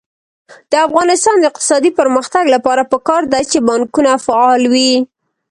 د 0.71 0.73
افغانستان 0.87 1.35
د 1.39 1.43
اقتصادي 1.51 1.91
پرمختګ 1.99 2.43
لپاره 2.55 2.89
پکار 2.93 3.23
ده 3.31 3.39
چې 3.51 3.57
بانکونه 3.67 4.11
فعال 4.25 4.61
وي. 4.73 4.93